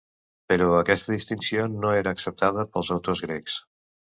[0.51, 3.63] Però aquesta distinció no era acceptada pels autors grecs.